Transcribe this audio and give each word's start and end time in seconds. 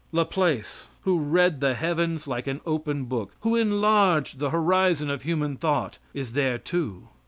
LaPlace, 0.11 0.87
who 1.01 1.19
read 1.19 1.59
the 1.59 1.75
heavens 1.75 2.25
like 2.25 2.47
an 2.47 2.59
open 2.65 3.05
book, 3.05 3.35
who 3.41 3.55
enlarged 3.55 4.39
the 4.39 4.49
horizon 4.49 5.11
of 5.11 5.21
human 5.21 5.57
thought, 5.57 5.99
is 6.11 6.33
there 6.33 6.57
too. 6.57 7.09